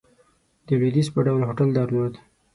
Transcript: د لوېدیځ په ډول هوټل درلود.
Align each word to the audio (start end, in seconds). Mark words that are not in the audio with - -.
د 0.65 0.67
لوېدیځ 0.79 1.07
په 1.15 1.19
ډول 1.25 1.41
هوټل 1.47 1.69
درلود. 1.79 2.13